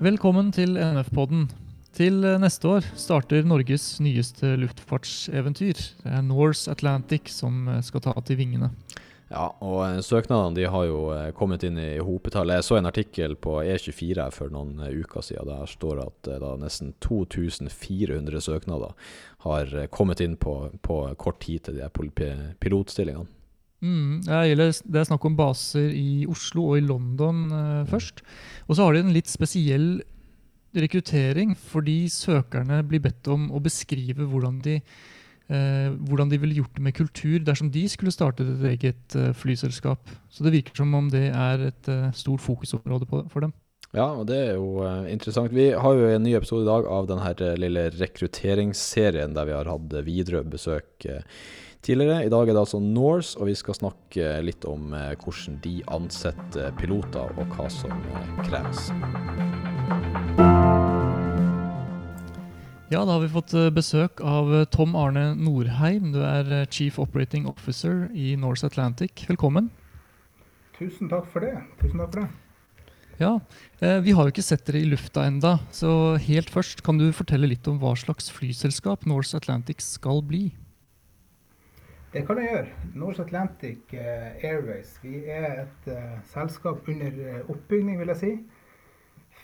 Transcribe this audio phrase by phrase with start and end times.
[0.00, 1.42] Velkommen til NF-podden.
[1.92, 5.82] Til eh, neste år starter Norges nyeste luftfartseventyr.
[6.00, 8.70] Det er Norse Atlantic som eh, skal ta til vingene.
[9.28, 11.02] Ja, og eh, søknadene de har jo
[11.36, 12.48] kommet inn i hopetall.
[12.48, 15.52] Jeg så en artikkel på E24 for noen uker siden.
[15.52, 18.96] Der står det at da nesten 2400 søknader
[19.44, 21.92] har kommet inn på, på kort tid til de
[22.56, 23.28] pilotstillingene.
[23.80, 28.20] Mm, det, er snakk om baser i Oslo og i London eh, først.
[28.68, 30.02] Og så har de en litt spesiell
[30.76, 34.76] rekruttering, fordi søkerne blir bedt om å beskrive hvordan de,
[35.48, 39.32] eh, hvordan de ville gjort det med kultur dersom de skulle starte et eget eh,
[39.34, 40.12] flyselskap.
[40.30, 43.56] Så det virker som om det er et eh, stort fokusområde på, for dem.
[43.90, 45.50] Ja, og det er jo eh, interessant.
[45.54, 49.56] Vi har jo en ny episode i dag av denne eh, lille rekrutteringsserien der vi
[49.56, 51.24] har hatt Widerøe besøk eh,
[51.84, 52.24] tidligere.
[52.26, 55.74] I dag er det altså Norse, og vi skal snakke litt om eh, hvordan de
[55.92, 58.90] ansetter piloter, og hva som eh, kreves.
[62.90, 66.12] Ja, da har vi fått eh, besøk av Tom Arne Norheim.
[66.14, 69.26] Du er Chief Operating Officer i Norse Atlantic.
[69.30, 69.70] Velkommen.
[70.80, 71.58] Tusen takk for det.
[71.82, 72.30] Tusen takk for det.
[73.20, 73.34] Ja,
[73.80, 77.10] eh, Vi har jo ikke sett dere i lufta enda, så helt først kan du
[77.12, 80.46] fortelle litt om hva slags flyselskap Norse Atlantic skal bli?
[82.10, 82.70] Det kan jeg gjøre.
[82.98, 84.96] Norse Atlantic eh, Airways.
[84.98, 88.30] Vi er et eh, selskap under eh, oppbygning, vil jeg si.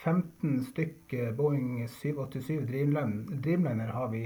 [0.02, 4.24] 15 stykker Boeing 787 Dreamliner, Dreamliner har vi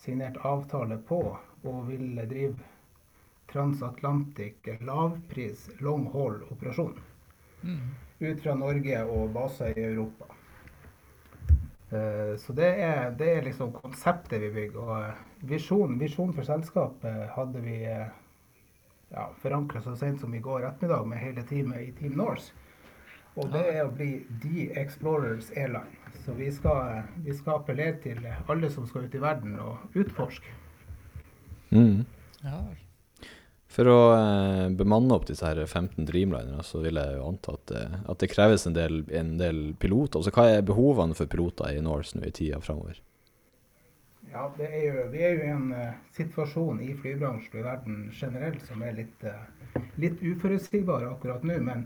[0.00, 1.20] signert avtale på,
[1.64, 2.56] og vil drive
[3.52, 6.96] transatlantic lavpris long haul operasjon.
[8.20, 10.26] ut fra Norge og baser i Europa.
[12.40, 14.80] Så det er, det er liksom konseptet vi bygger.
[14.80, 18.08] Og eh, visjonen, visjonen for selskapet hadde vi eh,
[19.14, 22.52] ja, forankra så sent som i går ettermiddag med hele teamet i Team Norse.
[23.36, 25.98] Og det er å bli The Explorers Airline.
[26.24, 30.52] Så vi skal, vi skal appellere til alle som skal ut i verden og utforske.
[31.74, 32.04] Mm.
[32.44, 32.60] Ja,
[33.74, 37.64] For å eh, bemanne opp disse her 15 Dreamlinerne, så vil jeg jo anta at,
[37.72, 40.20] det- at det kreves en del, en del piloter.
[40.20, 43.00] Altså, hva er behovene for piloter i Norse nå i tida framover?
[44.34, 47.62] Ja, det er jo, vi er jo i en uh, situasjon i flybransjen og i
[47.62, 51.60] verden generelt som er litt, uh, litt uforutsigbar akkurat nå.
[51.62, 51.84] Men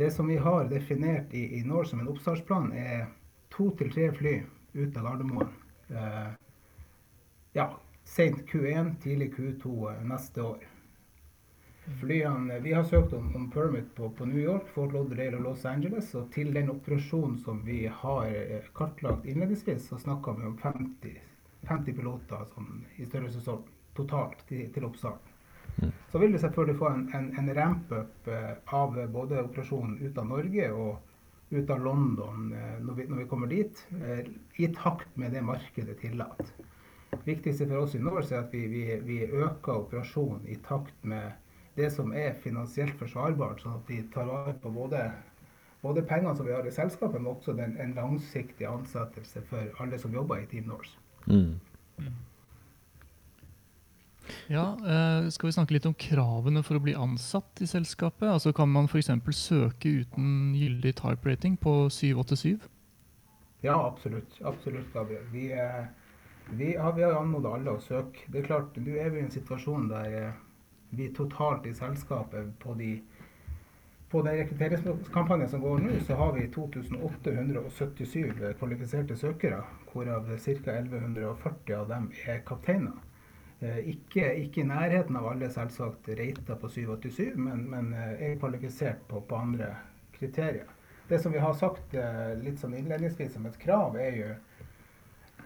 [0.00, 3.02] det som vi har definert i, i Norge som en oppstartsplan, er
[3.52, 4.32] to til tre fly
[4.78, 5.50] ut av Gardermoen.
[5.90, 6.30] Uh,
[7.52, 7.68] ja,
[8.14, 10.64] sent Q1, tidlig Q2 eh, neste år.
[12.00, 15.68] Flyene, Vi har søkt om, om permit på, på New York, Fort Lauderdale og Los
[15.68, 16.14] Angeles.
[16.16, 18.32] Og til den operasjonen som vi har
[18.72, 21.33] kartlagt innledningsvis, så snakker vi om 50
[21.68, 25.34] 50 piloter sånn, i størrelsesorden totalt til, til oppstart.
[26.10, 30.28] Så vil vi selvfølgelig få en, en, en ramp-up eh, av både operasjonen ut av
[30.30, 34.22] Norge og ut av London eh, når, vi, når vi kommer dit, eh,
[34.62, 36.52] i takt med det markedet tillater.
[37.24, 41.32] viktigste for oss i Norge er at vi, vi, vi øker operasjonen i takt med
[41.74, 45.08] det som er finansielt forsvarbart, sånn at vi tar vare på både,
[45.82, 49.98] både pengene som vi har i selskapet, men også den, en langsiktig ansettelse for alle
[49.98, 51.03] som jobber i Team Norse.
[51.26, 51.60] Mm.
[54.46, 58.28] Ja, eh, Skal vi snakke litt om kravene for å bli ansatt i selskapet?
[58.28, 59.10] Altså Kan man f.eks.
[59.36, 62.58] søke uten gyldig type rating på 787?
[63.64, 64.40] Ja, absolutt.
[64.44, 65.24] Absolutt, Gabriel.
[65.32, 65.84] Vi, eh,
[66.50, 68.26] vi, har, vi har anmodet alle å søke.
[68.28, 70.42] Det er klart, Nå er vi i en situasjon der eh,
[70.94, 72.98] vi totalt i selskapet på de
[74.14, 80.76] på den rekrutteringskampanjen som går nå, så har vi 2877 kvalifiserte søkere, hvorav ca.
[80.76, 83.00] 1140 av dem er kapteiner.
[83.60, 88.40] Eh, Ikke, ikke i nærheten av alle selvsagt reita på 787, men, men eh, er
[88.40, 89.70] kvalifisert på, på andre
[90.18, 90.66] kriterier.
[91.08, 94.34] Det som vi har sagt eh, litt sånn innledningsvis som et krav, er jo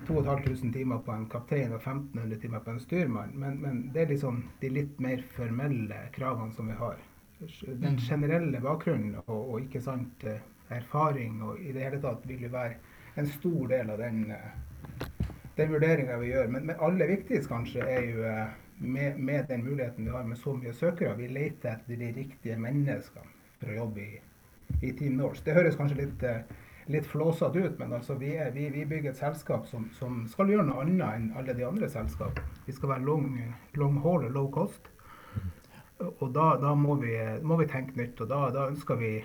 [0.06, 3.32] 2500 timer på en kaptein og 1500 timer på en styrmann.
[3.34, 7.00] Men, men det er liksom de litt mer formelle kravene som vi har.
[7.82, 10.24] Den generelle bakgrunnen og, og ikke sant,
[10.74, 12.78] erfaring og i det hele tatt vil jo være
[13.18, 15.06] en stor del av den, eh,
[15.56, 16.48] den vurderinga vi gjør.
[16.54, 20.38] Men, men aller viktigst kanskje er jo eh, med, med den muligheten vi har med
[20.38, 24.20] så mye søkere, vi leter etter de riktige menneskene for å jobbe i,
[24.86, 25.42] i Team Norse.
[25.44, 26.44] Det høres kanskje litt, eh,
[26.94, 30.54] litt flåsete ut, men altså vi, er, vi, vi bygger et selskap som, som skal
[30.54, 32.54] gjøre noe annet enn alle de andre selskapene.
[32.68, 33.26] Vi skal være long,
[33.80, 34.92] long haul og low cost.
[35.98, 39.16] Og da, da må, vi, må vi tenke nytt, og da, da ønsker vi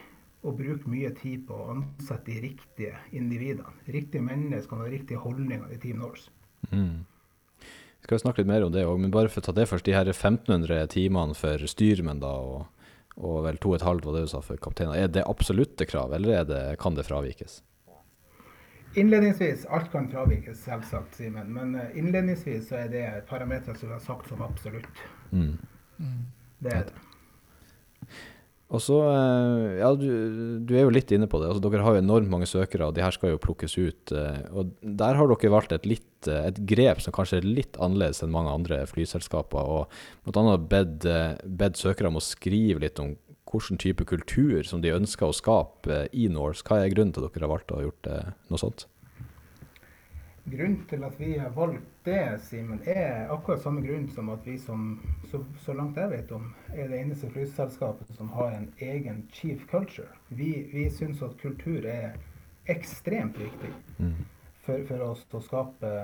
[0.44, 3.72] å bruke mye tid på å ansette de riktige individene.
[3.88, 6.32] Riktige mennesker og riktige holdninger i Team Norse.
[6.72, 7.04] Mm.
[8.04, 9.88] Vi skal snakke litt mer om det òg, men bare for å ta det først.
[9.88, 14.42] De her 1500 timene for styrmenn da, og, og vel 2500 var det du sa
[14.44, 14.98] for kapteiner.
[15.00, 17.62] Er det absolutte krav, eller er det, kan det fravikes?
[19.00, 21.48] Innledningsvis, alt kan fravikes, selvsagt, Simen.
[21.56, 25.02] Men uh, innledningsvis så er det parametere som vi har sagt som absolutt.
[25.32, 25.56] Mm.
[25.98, 26.20] Mm.
[26.60, 27.13] Det er det.
[28.74, 30.08] Og så, eh, ja, du,
[30.66, 31.52] du, er jo litt inne på det.
[31.52, 34.14] altså Dere har jo enormt mange søkere, og de her skal jo plukkes ut.
[34.16, 38.24] Eh, og Der har dere valgt et, litt, et grep som kanskje er litt annerledes
[38.24, 39.60] enn mange andre flyselskaper.
[39.60, 39.94] og
[40.26, 40.58] Bl.a.
[40.64, 43.14] bedt søkere om å skrive litt om
[43.54, 46.66] hvilken type kultur som de ønsker å skape i Norse.
[46.66, 48.10] Hva er grunnen til at dere har valgt å ha gjort
[48.50, 48.88] noe sånt?
[50.46, 54.58] Grunnen til at vi har valgt det, Simen, er akkurat samme grunn som at vi
[54.60, 54.98] som,
[55.32, 59.64] så, så, langt jeg vet om, er det eneste flyselskapet som har en egen chief
[59.72, 60.12] culture.
[60.28, 62.18] Vi, vi syns at kultur er
[62.68, 63.72] ekstremt viktig
[64.04, 64.14] mm.
[64.66, 65.96] for, for, oss å skape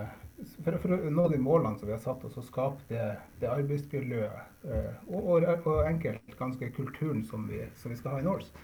[0.63, 3.05] for, for, å nå de målene som vi har satt oss, og skape det,
[3.43, 8.23] det arbeidsmiljøet uh, og, og, og, enkelt ganske kulturen som vi, som vi skal ha
[8.23, 8.55] i Norse.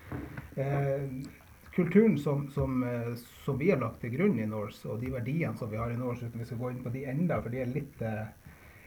[0.55, 1.43] Uh,
[1.75, 3.13] kulturen som, som, uh,
[3.45, 5.99] som, vi har lagt til grunn i Norse, og de verdiene som vi har i
[5.99, 8.05] Norse, uten vi skal gå inn på de enda, for de er litt,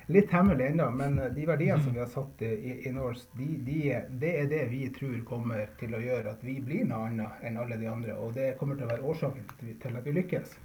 [0.08, 3.82] litt hemmelige ennå, men de verdiene som vi har satt i, i Norse, de, de,
[4.22, 7.60] det er det vi tror kommer til å gjøre at vi blir noe annet enn
[7.60, 8.16] alle de andre.
[8.16, 10.56] Og det kommer til å være årsaken til at vi lykkes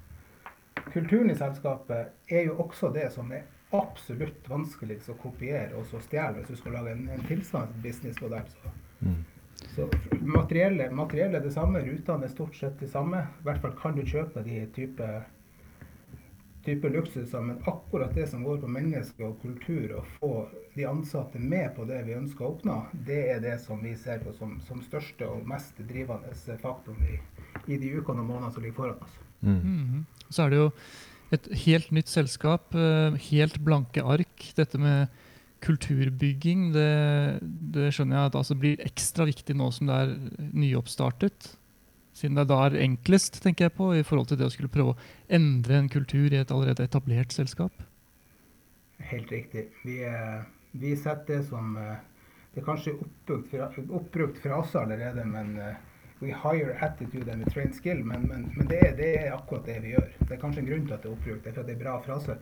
[0.92, 6.02] kulturen i selskapet er jo også det som er absolutt vanskeligst å kopiere og så
[6.04, 8.50] stjele hvis du skal lage en, en tilsvarende businessmodell.
[8.62, 9.22] Så, mm.
[9.76, 9.90] Så
[10.22, 13.24] materiellet, materiell er det samme, rutene er stort sett det samme.
[13.42, 15.08] I hvert fall kan du kjøpe de type,
[16.66, 20.34] type luksuser, men akkurat det som går på menneske og kultur, å få
[20.76, 22.78] de ansatte med på det vi ønsker å oppnå,
[23.08, 27.18] det er det som vi ser på som, som største og mest drivende faktoren i,
[27.74, 29.20] i de ukene og månedene som ligger foran oss.
[29.44, 29.60] Mm.
[29.60, 30.06] Mm.
[30.30, 30.70] Så er det jo
[31.34, 34.52] et helt nytt selskap, eh, helt blanke ark.
[34.58, 35.08] Dette med
[35.64, 36.90] kulturbygging, det,
[37.74, 40.16] det skjønner jeg at altså blir ekstra viktig nå som det er
[40.52, 41.54] nyoppstartet.
[42.14, 44.94] Siden det da er enklest, tenker jeg på, i forhold til det å skulle prøve
[44.94, 45.00] å
[45.34, 47.86] endre en kultur i et allerede etablert selskap.
[49.10, 49.66] Helt riktig.
[49.84, 49.98] Vi,
[50.78, 51.96] vi setter det som eh,
[52.54, 52.94] Det er kanskje
[53.98, 55.80] oppbrukt fra oss allerede, men eh,
[56.24, 59.66] we hire attitude and we train skill, men, men, men det, er, det, er, akkurat
[59.66, 60.08] det vi gjør.
[60.20, 61.76] Det er kanskje en grunn til at det er oppbrukt, det er for at det
[61.76, 62.38] er bra frase.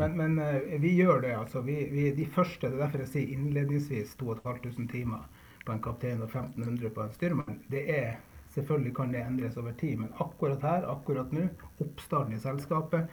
[0.00, 1.34] Men, men uh, vi gjør det.
[1.36, 1.62] altså.
[1.66, 5.28] Vi, vi, de første, det er derfor jeg sier innledningsvis 2500 timer
[5.66, 7.62] på en kaptein og 1500 på en styrmann.
[7.68, 11.42] Det er, Selvfølgelig kan det endres over tid, men akkurat her, akkurat nå,
[11.84, 13.10] oppstarten i selskapet,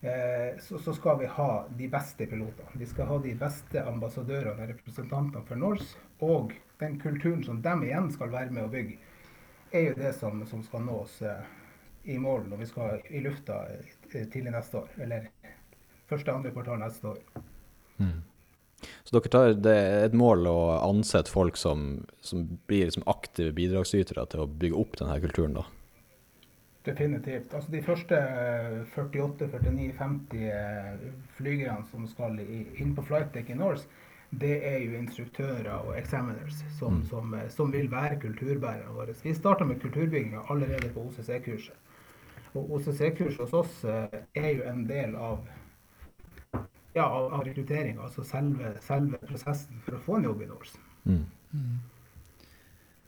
[0.00, 1.48] eh, så, så, skal vi ha
[1.78, 2.72] de beste pilotene.
[2.80, 7.74] Vi skal ha de beste ambassadørene og representantene for Norse, og den kulturen som de
[7.86, 8.96] igjen skal være med å bygge
[9.74, 11.50] er jo det som, som skal nås eh,
[12.14, 14.88] i mål når vi skal i lufta eh, tidlig neste år.
[15.02, 15.28] Eller
[16.10, 17.20] første andre kvartal neste år.
[17.98, 18.22] Mm.
[19.04, 24.26] Så dere tar det et mål å ansette folk som, som blir liksom aktive bidragsytere
[24.30, 25.64] til å bygge opp denne kulturen, da?
[26.84, 27.54] Definitivt.
[27.56, 28.18] Altså De første
[28.92, 31.06] 48, 49, 50
[31.38, 33.88] flygerne som skal inn på flightdeck i Norse,
[34.40, 37.04] det er jo instruktører og examiners som, mm.
[37.10, 39.14] som, eh, som vil være kulturbærerne våre.
[39.22, 41.76] Vi starta med kulturbygginga allerede på OCC-kurset.
[42.54, 45.44] Og OCC-kurset hos oss eh, er jo en del av
[46.94, 50.84] ja, av, rekrutteringa, altså selve, selve, prosessen for å få en jobb i Norsen.
[51.04, 51.24] Mm.
[51.50, 51.80] Mm.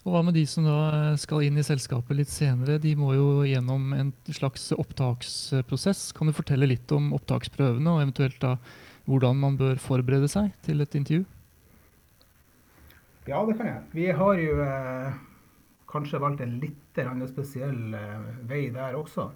[0.07, 2.81] Og Hva med de som da eh, skal inn i selskapet litt senere?
[2.83, 6.11] De må jo gjennom en slags opptaksprosess.
[6.19, 8.57] Kan du fortelle litt om opptaksprøvene, og eventuelt da
[9.07, 11.25] hvordan man bør forberede seg til et intervju?
[13.27, 13.83] Ja, det kan jeg.
[13.93, 15.17] Vi har jo eh,
[15.91, 19.31] kanskje valgt en litt spesiell eh, vei der også.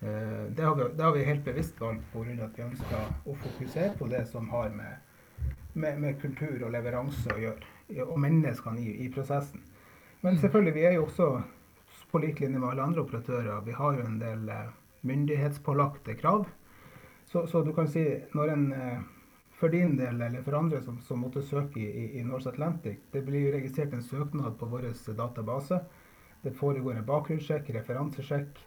[0.00, 2.44] Eh, det, har vi, det, har vi, helt bevisst valgt pga.
[2.44, 4.98] at vi ønsker å fokusere på det som har med,
[5.72, 7.70] med, med kultur og leveranse å gjøre.
[8.06, 9.62] Og menneskene i, i, prosessen.
[10.20, 10.40] Men mm.
[10.40, 11.30] selvfølgelig, vi er jo også
[12.10, 13.64] på lik linje med alle andre operatører.
[13.66, 14.68] Vi har jo en del eh,
[15.02, 16.46] myndighetspålagte krav
[17.34, 18.98] så, så, du kan si når en eh,
[19.58, 23.24] for din del eller for andre som, som måtte søke i, i, Norse Atlantic, det
[23.26, 24.86] blir registrert en søknad på vår
[25.18, 25.80] database.
[26.44, 28.60] Det foregår en bakgrunnssjekk, referansesjekk.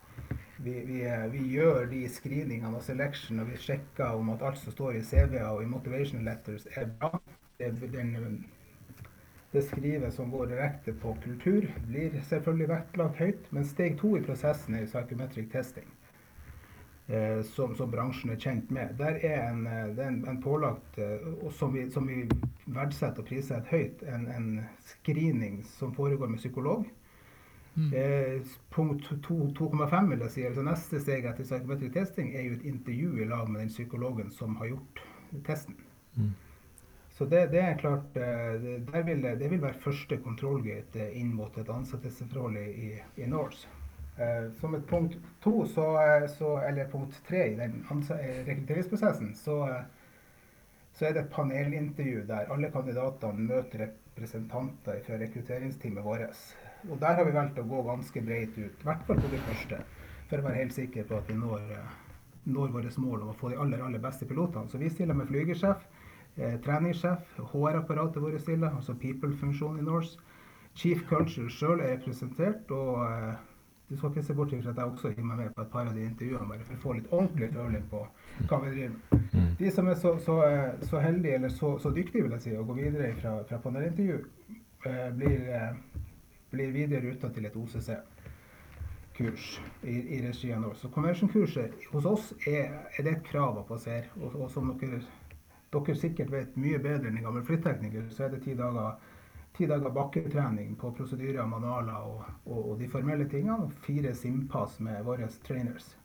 [0.58, 4.60] Vi, vi, eh, vi, gjør de screeningene og selection, og vi sjekker om at alt
[4.60, 7.22] som står i CV-er og i motivation letters er bra.
[7.62, 8.42] Det, den,
[9.54, 13.48] det skrivet som går direkte på kultur, blir selvfølgelig vektlagt høyt.
[13.56, 15.88] Men steg to i prosessen er psychometric testing
[17.08, 18.96] eh, som, som, bransjen er kjent med.
[19.00, 22.24] Der er en, eh, det er en, en pålagt, eh, som vi, som vi,
[22.68, 24.48] verdsetter og prissetter høyt, en, en,
[24.84, 26.88] screening som foregår med psykolog.
[27.78, 27.94] Mm.
[27.94, 32.66] Eh, punkt 2,5 vil jeg si, altså Neste steg etter psykometrisk testing er jo et
[32.66, 35.04] intervju i lag med den psykologen som har gjort
[35.46, 35.78] testen.
[36.18, 36.34] Mm.
[37.18, 38.58] Så det, det, er klart, eh,
[38.92, 43.70] det vil, det vil være første kontrollgate inn mot et ansettelsesforhold i, i Norse.
[44.18, 49.36] Eh, som et punkt to, så, eh, så, eller punkt tre i den eh, rekrutteringsprosessen,
[49.36, 49.58] så,
[50.94, 56.40] så, er det et panelintervju der alle kandidatene møter representanter fra rekrutteringsteamet vårt.
[56.90, 59.42] Og der har vi valgt å gå ganske bredt ut, i hvert fall på de
[59.52, 59.82] første,
[60.32, 61.68] for å være helt sikre på at vi når,
[62.50, 64.72] når vårt mål om å få de aller, aller beste pilotene.
[64.72, 65.84] Så vi stiller med flygersjef,
[66.38, 70.18] eh, treningssjef, HR-apparatet vårt stiller, altså people-funksjonen i Norse.
[70.74, 73.46] Chief Culture sjøl er representert, og
[73.90, 75.88] du skal ikke se bort fra at jeg også gir meg med på et par
[75.88, 78.02] av de intervjuene, bare for å få litt ordentlig føling på
[78.50, 79.22] hva vi driver med.
[79.32, 79.46] Mm.
[79.62, 80.36] De som er så, så,
[80.90, 84.18] så heldige, eller så, så, dyktige, vil jeg si, å gå videre fra, fra panelintervju,
[84.92, 86.04] eh, blir, eh,
[86.52, 89.46] blir, videre ruta til et OCC-kurs
[89.84, 90.84] i, i regi av Norse.
[90.84, 94.12] Så convention-kurset hos oss er, er, det et krav å passere.
[94.20, 95.00] Og, og som dere,
[95.72, 99.00] dere sikkert vet mye bedre enn en gammel flyttekniker, så er det ti dager
[99.58, 103.66] ti dager bakketrening på prosedyrer, manualer og, og, og, de formelle tingene.
[103.66, 105.96] Og fire simpass med våre trainers.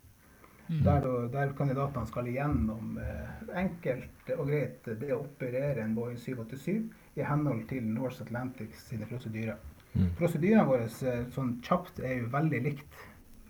[0.68, 0.82] Mm.
[0.87, 7.18] Der, der, kandidatene skal igjennom eh, enkelt og greit det å operere en Boeing 787
[7.18, 9.59] i henhold til Norse Atlantic sine prosedyrer.
[9.92, 10.12] Mm.
[10.16, 13.02] Prosedyrene våre eh, sånn kjapt er jo veldig likt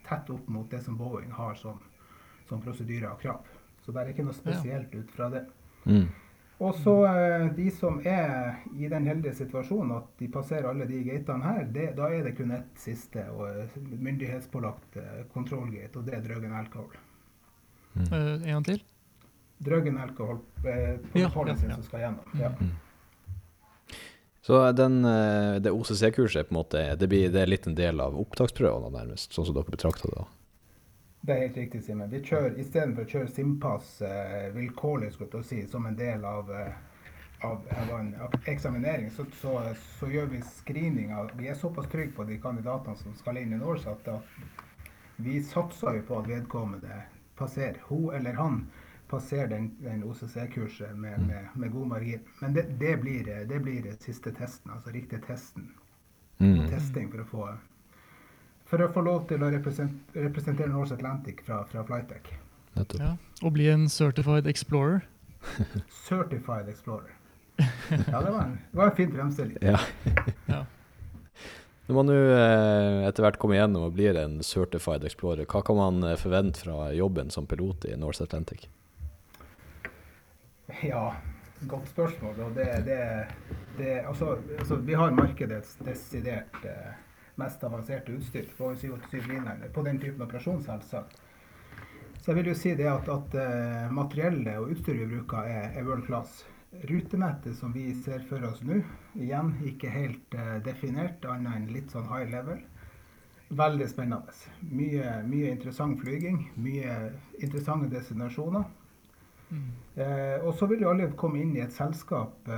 [0.08, 1.78] tett opp mot det som Boeing har som,
[2.48, 3.46] som prosedyrer og krav.
[3.84, 5.44] Så det er ikke noe spesielt ut fra det.
[5.84, 6.08] Mm.
[6.62, 11.00] Og så eh, de som er i den heldige situasjonen at de passerer alle de
[11.08, 16.06] gatene her, det, da er det kun ett siste og eh, myndighetspålagt eh, kontrollgate, og
[16.06, 16.94] det er Drøggen alkohol.
[17.96, 18.06] Mm.
[18.06, 18.84] Uh, en gang til?
[19.62, 20.94] Drug and alcohol på ja,
[21.28, 21.56] ja, ja.
[21.74, 22.38] som skal gjennom.
[22.40, 22.52] Ja.
[22.58, 22.70] Mm.
[24.42, 25.02] Så den,
[25.62, 29.30] det OCC-kurset på en måte, det, blir, det er litt en del av opptaksprøvene, nærmest,
[29.30, 30.24] sånn som dere betrakter det?
[30.24, 30.41] da?
[31.24, 32.10] Det er helt riktig, Simen.
[32.10, 35.12] Vi kjører istedenfor å kjøre Simpass eh, vilkårlig
[35.46, 36.72] si, som en del av, eh,
[37.46, 38.08] av, av en
[38.50, 39.52] eksaminering, så, så,
[40.00, 41.28] så, gjør vi screeninga.
[41.38, 44.10] Vi er såpass trygge på de kandidatene som skal inn i Norse, at
[45.22, 47.04] vi satser jo på at vedkommende
[47.38, 47.78] passerer.
[47.86, 48.64] Hun eller han
[49.12, 51.26] passerer den, den OCC-kurset med, mm.
[51.26, 52.20] med, med, god margin.
[52.40, 55.70] Men det, det, blir, det blir siste testen, altså riktig testen.
[56.38, 56.66] Mm.
[56.66, 57.52] Testing for å få
[58.72, 62.30] for å få lov til å representere Norse Atlantic fra, fra Flytech.
[62.96, 65.02] Ja, og bli en certified explorer.
[66.08, 67.10] certified explorer.
[67.58, 69.58] Ja, det var en, det var en fin fremstilling.
[69.60, 69.76] Ja.
[70.48, 70.62] ja.
[71.86, 75.76] Når man nå eh, etter hvert kommer igjennom og blir en certified explorer, hva kan
[75.76, 78.70] man eh, forvente fra jobben som pilot i Norse Atlantic?
[80.80, 81.10] Ja,
[81.68, 82.40] godt spørsmål.
[82.46, 83.00] Og det, det,
[83.76, 86.94] det altså, altså, vi har markedets desidert eh,
[87.40, 91.20] mest avanserte utstyr på 787-linjene på den typen operasjon, selvsagt.
[92.22, 95.72] Så jeg vil jo si det at, at uh, materiellet og utstyret vi bruker, er,
[95.74, 96.44] er world class.
[96.88, 98.78] Rutenettet som vi ser for oss nå,
[99.18, 102.62] igjen ikke helt uh, definert, annet enn litt sånn high level.
[103.52, 104.36] Veldig spennende.
[104.70, 106.38] Mye, mye interessant flyging.
[106.62, 106.94] Mye
[107.42, 108.70] interessante destinasjoner.
[109.50, 109.66] Mm.
[109.98, 112.48] Uh, og så vil jo alle komme inn i et selskap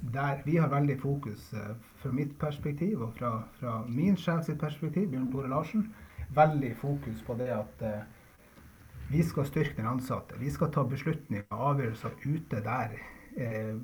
[0.00, 4.60] der vi har veldig fokus eh, fra mitt perspektiv og fra, fra min sjef sitt
[4.60, 5.88] perspektiv, Bjørn Tore Larsen,
[6.34, 8.00] veldig fokus på det at uh,
[9.10, 10.38] vi skal styrke den ansatte.
[10.40, 12.96] Vi skal ta beslutninger og avgjørelser ute der
[13.36, 13.76] eh,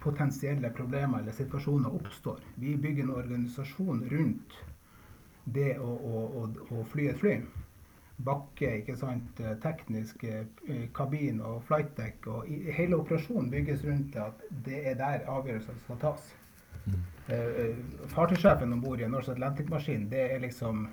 [0.00, 2.40] potensielle problemer eller situasjoner oppstår.
[2.56, 4.58] Vi bygger en organisasjon rundt
[5.44, 7.36] det å, å, å, å fly et fly
[8.24, 12.26] bakke, ikke sant, eh, teknisk eh, kabin og flightdeck.
[12.32, 16.32] Og hele operasjonen bygges rundt at det er der avgjørelser skal tas.
[16.86, 17.02] Mm.
[17.26, 20.84] Uh, Fartøysjefen om bord i en Norse Atlantic-maskin, det er liksom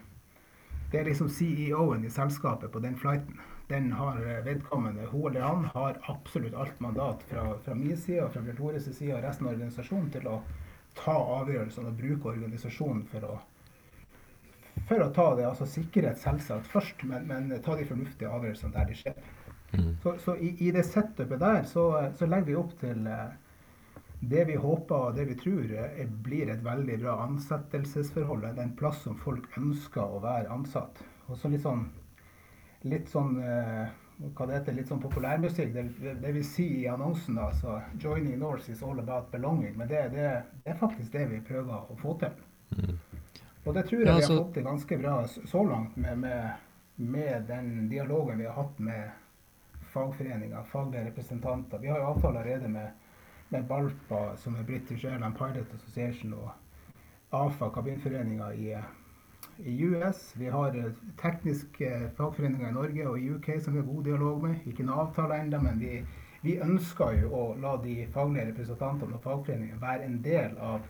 [0.92, 3.40] det er liksom CEO-en i selskapet på den flighten.
[3.70, 8.34] Den har vedkommende, hun eller han, har absolutt alt mandat fra, fra min side og
[8.34, 10.36] fra Bjørn Tores side og resten av organisasjonen til å
[10.98, 13.40] ta avgjørelsene og bruke organisasjonen for å
[14.88, 18.90] for å ta det, altså sikkerhet selvsagt først, men, men ta de fornuftige avgjørelsene der
[18.90, 19.24] de skjer.
[19.74, 19.96] Mm.
[20.04, 21.88] Så, så i, i, det setupet der så,
[22.18, 23.32] så, legger vi opp til eh,
[24.34, 28.46] det vi håper og det vi tror er, blir et veldig bra ansettelsesforhold.
[28.46, 31.02] Det er en plass som folk ønsker å være ansatt.
[31.28, 31.88] Og så litt sånn,
[32.86, 33.90] litt sånn eh,
[34.24, 35.74] hva det heter, litt sånn populærmusikk.
[35.74, 39.78] Det, det vi sier i annonsen da, så 'Joining Norse is all about belonging'.
[39.78, 40.30] Men det, det,
[40.64, 42.38] det er faktisk det vi prøver å få til.
[42.78, 43.00] Mm.
[43.64, 46.18] Og det tror jeg ja, altså, vi har fått til ganske bra så langt med,
[46.20, 46.50] med,
[46.96, 51.80] med, den dialogen vi har hatt med fagforeninger, faglige representanter.
[51.80, 52.90] Vi har jo avtale allerede med,
[53.50, 56.52] med Balpa, som er British Airline Pilot Association, og
[57.34, 58.76] AFA, kabinforeninga i,
[59.58, 60.34] i US.
[60.36, 60.92] Vi har eh,
[61.22, 64.68] tekniske fagforeninger i Norge og i UK som vi har god dialog med.
[64.68, 66.02] Ikke noen avtale ennå, men vi,
[66.44, 70.84] vi ønsker jo å la de faglige representantene og fagforeningene være en del av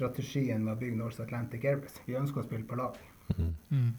[0.00, 2.00] strategien med å bygge Norse Atlantic Airways.
[2.08, 2.96] Vi ønsker å spille på lag.
[3.36, 3.52] Mm.
[3.70, 3.90] Mm.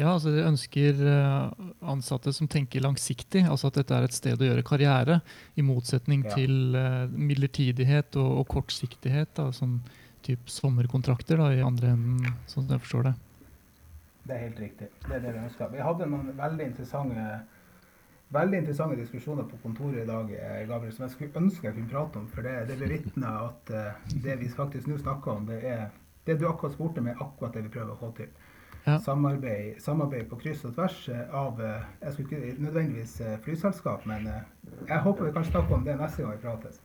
[0.00, 4.40] Ja, altså De ønsker eh, ansatte som tenker langsiktig, altså at dette er et sted
[4.40, 5.18] å gjøre karriere.
[5.60, 6.34] I motsetning Ja.
[6.38, 9.34] til eh, midlertidighet og, og kortsiktighet.
[9.36, 9.82] Da, sånn
[10.24, 13.14] typ sommerkontrakter da, i andre enden, sånn jeg forstår det.
[14.24, 14.88] Det er helt riktig.
[15.06, 15.70] Det er det vi ønsker.
[15.72, 17.28] Vi hadde noen veldig interessante
[18.30, 21.90] veldig interessante diskusjoner på kontoret i dag eh, Gabriel, som jeg skulle ønske jeg kunne
[21.90, 22.28] prate om.
[22.30, 25.88] For det, det bevitner at eh, det vi faktisk nå snakker om, det er
[26.26, 28.30] det du akkurat spurte med, akkurat det vi prøver å få til.
[28.86, 28.94] Ja.
[29.04, 35.02] Samarbeid, samarbeid på kryss og tvers eh, av Jeg skulle ikke nødvendigvis flyselskap, men jeg
[35.04, 36.80] håper vi kan snakke om det neste gang vi prates.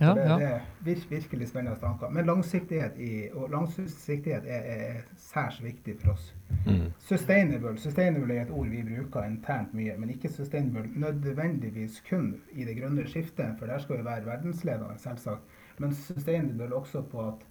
[0.00, 0.36] Ja, det, ja.
[0.38, 2.10] det er vir virkelig spennende tanker.
[2.10, 6.34] Men langsiktighet, i, og langsiktighet er, er særs viktig for oss.
[6.66, 6.90] Mm.
[6.98, 7.78] Sustainable.
[7.80, 12.76] Sustainable er et ord vi bruker internt mye, men ikke sustainable nødvendigvis kun i det
[12.80, 15.58] grønne skiftet, for der skal vi være verdensledende, selvsagt.
[15.78, 17.46] Men sustainable også på at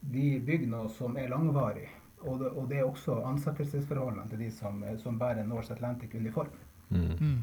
[0.00, 1.88] vi bygger noe som er langvarig.
[2.26, 6.50] Og det, og det er også ansettelsesforholdene til de som, som bærer Norse Atlantic-uniform.
[6.88, 7.38] Mm.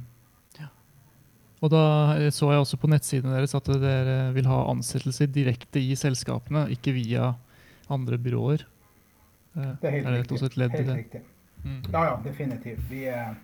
[1.66, 1.68] Mm.
[1.68, 1.84] Og da
[2.20, 6.68] eh, så jeg også på nettsidene deres at dere vil ha ansettelser direkte i selskapene,
[6.76, 7.34] ikke via
[7.90, 8.66] andre byråer.
[9.56, 10.40] Eh, Det er helt er riktig.
[10.42, 10.96] Helt det?
[10.96, 11.22] riktig.
[11.64, 11.82] Mm.
[11.92, 12.90] Ja, ja, definitivt.
[12.90, 13.36] Vi er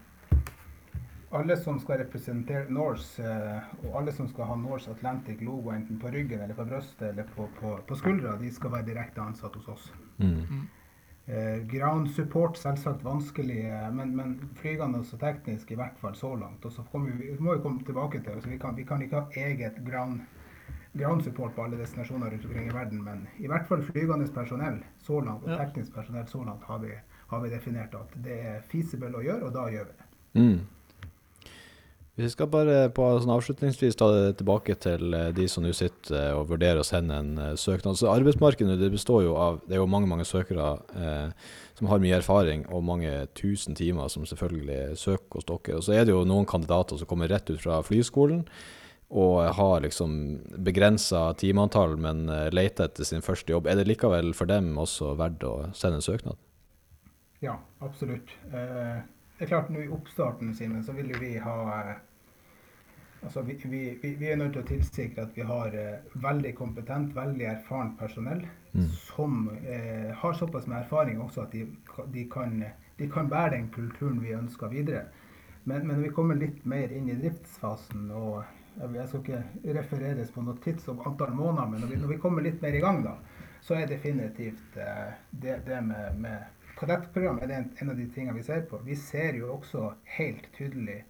[1.34, 6.12] alle som skal representere Norse, eh, og alle som skal ha Norse Atlantic-logo enten på
[6.12, 9.68] ryggen eller på brystet eller på, på, på skuldra, de skal være direkte ansatt hos
[9.68, 9.92] oss.
[10.18, 10.68] Mm.
[11.32, 16.34] Eh, ground support selvsagt vanskelig, eh, men, men flygende og teknisk i hvert fall så
[16.36, 16.66] langt.
[16.68, 18.50] Og så kommer vi, må vi komme tilbake til det.
[18.52, 20.26] vi, kan, vi kan ikke ha eget ground,
[20.92, 24.82] ground support på alle destinasjoner rundt omkring i verden, men i hvert fall flygende personell
[25.00, 26.92] så langt, og teknisk personell så langt har vi,
[27.32, 30.10] har vi definert at det er feasible å gjøre, og da gjør vi det.
[30.36, 30.60] Mm.
[32.22, 36.18] Vi skal bare på sånn avslutningsvis ta det tilbake til eh, de som nå sitter
[36.18, 37.98] eh, og vurderer å sende en eh, søknad.
[37.98, 41.32] Så Arbeidsmarkedet det består jo av det er jo mange mange søkere eh,
[41.80, 45.80] som har mye erfaring, og mange tusen timer som selvfølgelig søker hos dere.
[45.80, 48.45] Og så er det jo noen kandidater som kommer rett ut fra flyskolen
[49.12, 50.13] og har liksom
[50.63, 53.67] begrensa timeantall, men leter etter sin første jobb.
[53.67, 56.39] Er det likevel for dem også verdt å sende en søknad?
[57.41, 58.30] Ja, absolutt.
[58.54, 59.02] Eh,
[59.38, 61.58] det er klart nå i oppstarten, sine så vil vi ha
[63.21, 67.13] Altså, vi, vi, vi, er nødt til å tilsikre at vi har eh, veldig kompetent,
[67.15, 68.41] veldig erfarent personell
[68.73, 68.88] Mm.
[68.88, 71.65] som eh, har såpass med erfaring også at de,
[72.07, 72.63] de, kan,
[72.97, 75.03] de kan bære den kulturen vi ønsker videre.
[75.63, 78.43] Men, men når vi kommer litt mer inn i driftsfasen, og
[78.79, 82.19] jeg, skal ikke refereres på noe tids- og antall måneder, men når vi, når vi
[82.23, 83.17] kommer litt mer i gang, da,
[83.62, 88.07] så er definitivt eh, det, det med, med kadettprogram er det en, en av de
[88.15, 88.79] tingene vi ser på.
[88.88, 91.01] Vi ser jo også helt tydelig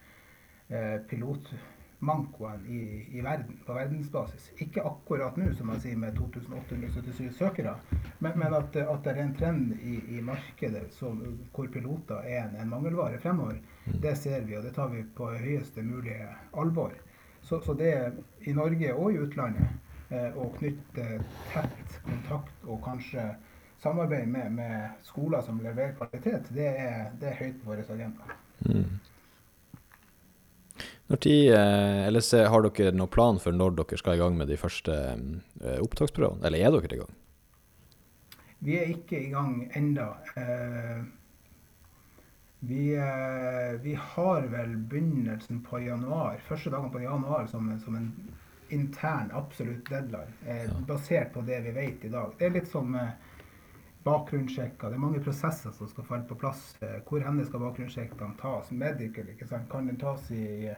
[0.68, 0.98] eh,
[2.02, 4.52] pilotmankoen i, i verden, på verdensbasis.
[4.58, 7.76] Ikke akkurat nå, som man sier, med 2877 søkere,
[8.20, 11.22] men, men at, at det er en trend i, i markedet som,
[11.54, 15.30] hvor piloter er en, en mangelvare fremover, det ser vi, og det tar vi på
[15.30, 16.94] høyeste mulige alvor.
[17.42, 17.94] Så, så det
[18.46, 19.68] i Norge og i utlandet
[20.10, 21.22] eh, å knytte
[21.54, 23.32] tett kontakt og kanskje
[23.82, 28.36] samarbeid med, med skoler som leverer kvalitet, det er, det er høyt på vår agenda.
[28.68, 29.00] Mm.
[31.12, 34.38] Når tid, eh, eller se, Har dere noen plan for når dere skal i gang
[34.40, 36.46] med de første eh, opptaksprøvene?
[36.48, 37.18] Eller er dere i gang?
[38.62, 40.06] Vi er ikke i gang enda.
[40.38, 41.02] Eh,
[42.62, 42.84] vi,
[43.82, 48.12] vi har vel begynnelsen på januar, første dagen på januar som, en- som en
[48.70, 50.74] intern absolutt deadline, eh, Ja.
[50.88, 52.32] basert på det vi vet i dag.
[52.38, 53.10] Det er litt som eh,
[54.06, 54.90] bakgrunnssjekker.
[54.90, 56.76] Det er mange prosesser som skal falle på plass.
[56.82, 58.72] Eh, Hvor henne skal bakgrunnssjekkene tas?
[58.72, 59.68] Medical, ikke sant?
[59.70, 60.76] Kan den tas i eh,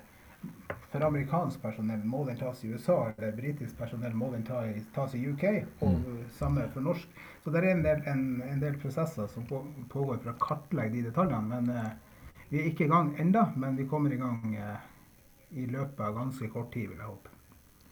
[0.93, 5.23] For amerikansk personell må den tas i USA, eller britisk personell må den tas i
[5.31, 5.43] UK,
[5.81, 6.03] og
[6.37, 7.09] samme for norsk.
[7.43, 10.93] Så det er en del, en, en del prosesser som på- pågår for å kartlegge
[10.99, 11.49] de detaljene.
[11.49, 11.89] Men eh,
[12.51, 14.77] vi er ikke i gang enda, men vi kommer i gang eh,
[15.57, 17.29] i løpet av ganske kort tid, vil jeg håpe.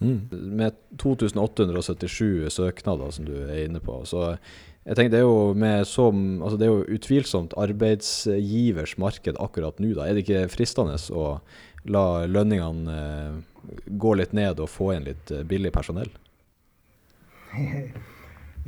[0.02, 0.22] Mm.
[0.62, 4.36] Med 2877 søknader som du er inne på, så
[4.82, 9.92] jeg tenker det er jo så altså det er jo utvilsomt arbeidsgivers marked akkurat nå,
[9.94, 10.08] da.
[10.08, 11.26] Er det ikke fristende å
[11.86, 16.10] la lønningene eh, gå litt ned og få inn litt eh, billig personell?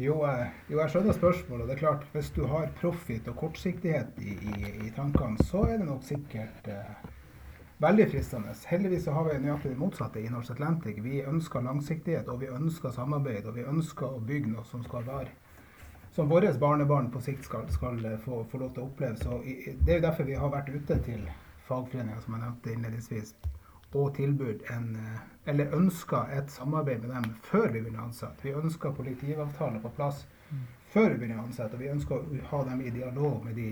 [0.05, 1.67] jo, eh, jo, jeg skjønner spørsmålet.
[1.69, 5.81] Det er klart, Hvis du har profit og kortsiktighet i, i, i tankene, så er
[5.81, 7.13] det nok sikkert eh,
[7.81, 8.53] veldig fristende.
[8.69, 11.01] Heldigvis så har vi nøyaktig det motsatte i Norse Atlantic.
[11.01, 15.09] Vi ønsker langsiktighet, og vi ønsker samarbeid, og vi ønsker å bygge noe som skal
[15.09, 15.33] være
[16.13, 19.17] som våre barnebarn på sikt skal, skal eh, få, få lov til å oppleve.
[19.17, 21.23] Så Det er jo derfor vi har vært ute til
[21.67, 23.33] fagforeninger, som jeg nevnte innledningsvis,
[23.93, 25.23] og tilbud en, eh,
[25.53, 28.45] eller ønska et samarbeid med dem før vi begynner å ansette.
[28.45, 30.25] Vi ønsker kollektivavtaler på plass
[30.93, 31.75] før vi begynner å ansette.
[31.75, 33.71] Og vi ønsker å ha dem i dialog med de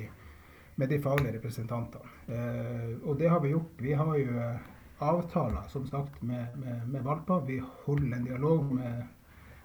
[0.82, 2.06] med de faglige representantene.
[2.28, 3.74] Eh, og det har vi gjort.
[3.78, 4.62] Vi har jo eh,
[4.98, 7.40] avtaler som sagt med, med, med Valpa.
[7.46, 9.04] Vi holder en dialog med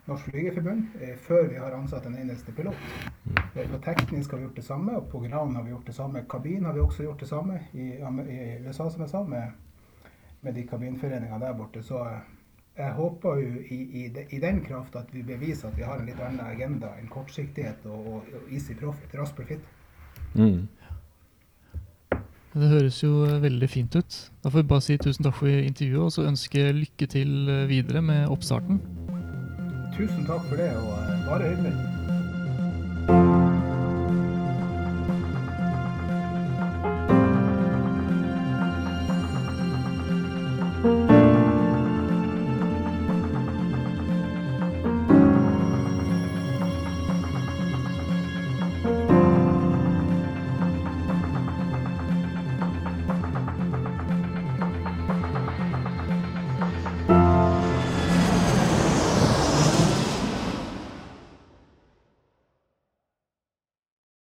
[0.07, 2.79] Norsk Flygerforbund eh, før vi har ansatt en eneste pilot.
[3.57, 5.95] Eh, på teknisk har vi gjort det samme, og på gran har vi gjort det
[5.95, 6.23] samme.
[6.31, 9.51] Kabin har vi også gjort det samme i, i USA, som jeg sa, med,
[10.47, 11.83] med de kabinforeningene der borte.
[11.83, 12.23] Så eh,
[12.79, 16.07] jeg håper jo i, i, i den kraft at vi beviser at vi har en
[16.07, 19.67] litt annen agenda enn kortsiktighet og, og, og easy profit, rask profit.
[20.35, 20.69] Mm.
[22.57, 24.21] Det høres jo veldig fint ut.
[24.45, 28.05] Da får vi bare si tusen takk for intervjuet, og så ønske lykke til videre
[28.05, 28.81] med oppstarten.
[29.97, 31.73] Tusen takk for det, og eh, bare hyggelig.